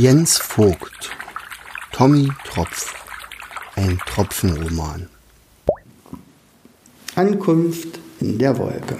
[0.00, 1.10] Jens Vogt
[1.90, 2.94] Tommy Tropf
[3.74, 5.08] Ein Tropfenroman
[7.16, 8.96] Ankunft in der Wolke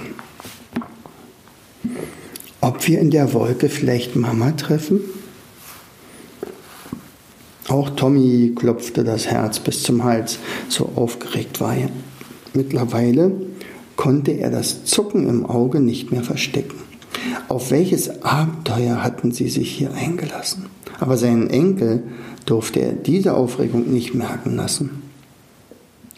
[2.61, 5.03] Ob wir in der Wolke vielleicht Mama treffen?
[7.69, 11.91] Auch Tommy klopfte das Herz bis zum Hals, so aufgeregt war er.
[12.55, 13.31] Mittlerweile
[13.95, 16.88] konnte er das Zucken im Auge nicht mehr verstecken.
[17.49, 20.67] Auf welches Abenteuer hatten sie sich hier eingelassen?
[21.01, 22.03] Aber seinen Enkel
[22.47, 25.03] durfte er diese Aufregung nicht merken lassen.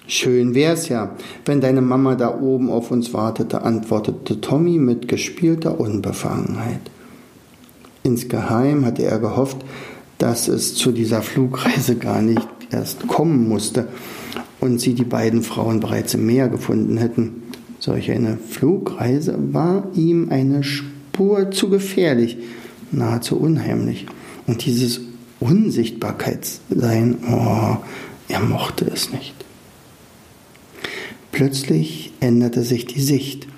[0.07, 5.79] Schön wär's ja, wenn deine Mama da oben auf uns wartete, antwortete Tommy mit gespielter
[5.79, 6.81] Unbefangenheit.
[8.03, 9.59] Insgeheim hatte er gehofft,
[10.19, 13.89] dass es zu dieser Flugreise gar nicht erst kommen musste
[14.61, 17.43] und sie die beiden Frauen bereits im Meer gefunden hätten.
[17.79, 20.63] Solch eine Flugreise war ihm eine
[21.51, 22.39] Zu gefährlich,
[22.93, 24.07] nahezu unheimlich.
[24.47, 25.03] Und dieses
[25.39, 27.77] Unsichtbarkeitssein, oh,
[28.29, 29.35] er mochte es nicht.
[31.31, 33.49] Plötzlich änderte sich die Sicht.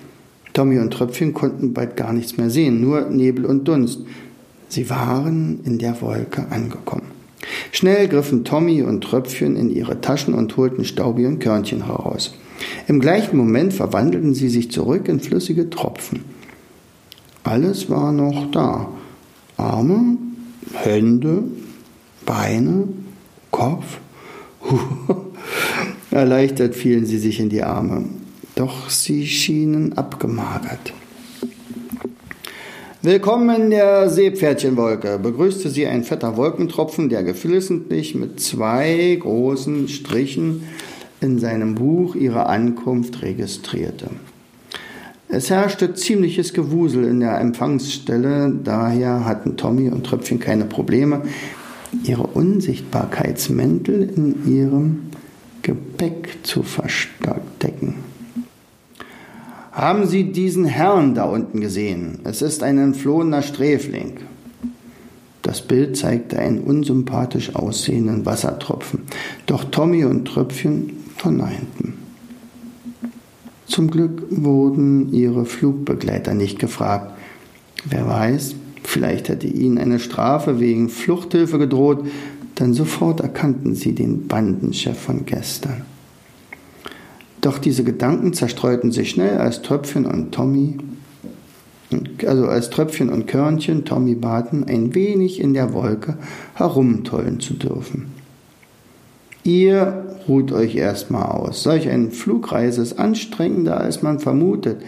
[0.55, 4.01] Tommy und Tröpfchen konnten bald gar nichts mehr sehen, nur Nebel und Dunst.
[4.69, 7.13] Sie waren in der Wolke angekommen.
[7.71, 12.35] Schnell griffen Tommy und Tröpfchen in ihre Taschen und holten Staubi und Körnchen heraus.
[12.89, 16.42] Im gleichen Moment verwandelten sie sich zurück in flüssige Tropfen.
[17.45, 18.89] Alles war noch da.
[19.57, 20.17] Arme,
[20.75, 21.43] Hände,
[22.25, 22.89] Beine,
[23.51, 23.98] Kopf.
[26.13, 28.05] Erleichtert fielen sie sich in die Arme,
[28.55, 30.93] doch sie schienen abgemagert.
[33.03, 40.63] Willkommen in der Seepferdchenwolke, begrüßte sie ein fetter Wolkentropfen, der geflissentlich mit zwei großen Strichen
[41.20, 44.11] in seinem Buch ihre Ankunft registrierte.
[45.35, 51.23] Es herrschte ziemliches Gewusel in der Empfangsstelle, daher hatten Tommy und Tröpfchen keine Probleme,
[52.05, 55.05] ihre Unsichtbarkeitsmäntel in ihrem
[55.63, 57.95] Gepäck zu verstecken.
[59.73, 62.19] Haben Sie diesen Herrn da unten gesehen?
[62.25, 64.19] Es ist ein entflohener Sträfling.
[65.41, 69.05] Das Bild zeigte einen unsympathisch aussehenden Wassertropfen,
[69.47, 72.02] doch Tommy und Tröpfchen verneinten.
[73.73, 77.11] Zum Glück wurden ihre Flugbegleiter nicht gefragt.
[77.87, 82.05] Wer weiß, vielleicht hätte ihnen eine Strafe wegen Fluchthilfe gedroht,
[82.59, 85.87] denn sofort erkannten sie den Bandenchef von gestern.
[87.41, 90.77] Doch diese Gedanken zerstreuten sich schnell, als Tröpfchen und Tommy,
[92.27, 96.19] also als Tröpfchen und Körnchen Tommy baten, ein wenig in der Wolke
[96.53, 98.13] herumtollen zu dürfen.
[99.45, 101.63] Ihr ruht euch erstmal aus.
[101.63, 104.83] Solch eine Flugreise ist anstrengender, als man vermutet.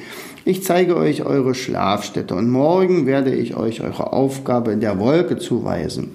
[0.45, 5.39] Ich zeige euch eure Schlafstätte und morgen werde ich euch eure Aufgabe in der Wolke
[5.39, 6.11] zuweisen,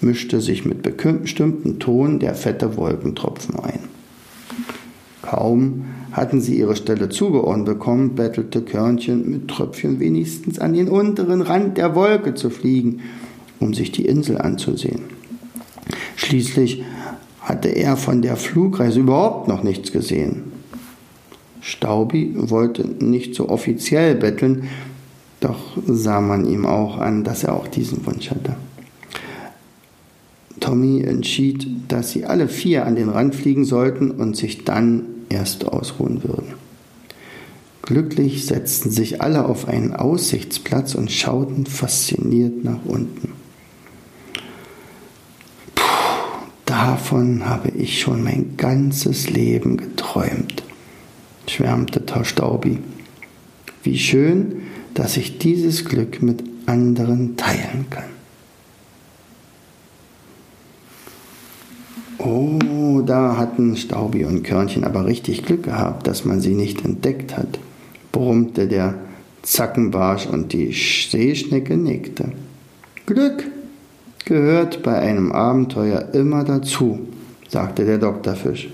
[0.00, 3.80] mischte sich mit bestimmtem Ton der fette Wolkentropfen ein.
[5.22, 11.40] Kaum hatten sie ihre Stelle zugeordnet bekommen, bettelte Körnchen mit Tröpfchen wenigstens an den unteren
[11.40, 13.00] Rand der Wolke zu fliegen,
[13.60, 15.02] um sich die Insel anzusehen.
[16.16, 16.82] Schließlich
[17.40, 20.52] hatte er von der Flugreise überhaupt noch nichts gesehen.
[21.60, 24.68] Staubi wollte nicht so offiziell betteln,
[25.40, 28.56] doch sah man ihm auch an, dass er auch diesen Wunsch hatte.
[30.60, 35.66] Tommy entschied, dass sie alle vier an den Rand fliegen sollten und sich dann erst
[35.66, 36.54] ausruhen würden.
[37.82, 43.32] Glücklich setzten sich alle auf einen Aussichtsplatz und schauten fasziniert nach unten.
[46.70, 50.62] Davon habe ich schon mein ganzes Leben geträumt,
[51.48, 52.78] schwärmte Staubi.
[53.82, 54.62] Wie schön,
[54.94, 58.04] dass ich dieses Glück mit anderen teilen kann.
[62.18, 67.36] Oh, da hatten Staubi und Körnchen aber richtig Glück gehabt, dass man sie nicht entdeckt
[67.36, 67.58] hat,
[68.12, 68.94] brummte der
[69.42, 72.30] Zackenbarsch und die Seeschnecke nickte.
[73.06, 73.44] Glück,
[74.24, 77.08] gehört bei einem Abenteuer immer dazu,
[77.48, 78.68] sagte der Doktorfisch.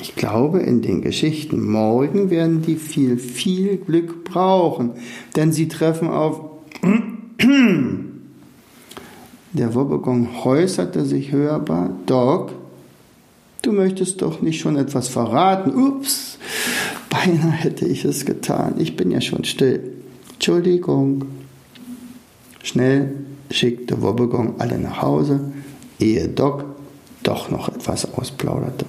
[0.00, 4.92] Ich glaube, in den Geschichten morgen werden die viel, viel Glück brauchen,
[5.36, 6.40] denn sie treffen auf.
[9.52, 11.90] Der Wobbegong häuserte sich hörbar.
[12.04, 12.52] Doc,
[13.62, 15.74] du möchtest doch nicht schon etwas verraten.
[15.74, 16.38] Ups,
[17.08, 18.74] beinahe hätte ich es getan.
[18.76, 19.94] Ich bin ja schon still.
[20.34, 21.24] Entschuldigung.
[22.66, 23.14] Schnell
[23.48, 25.52] schickte Wobbegong alle nach Hause,
[26.00, 26.64] ehe Doc
[27.22, 28.84] doch noch etwas ausplauderte.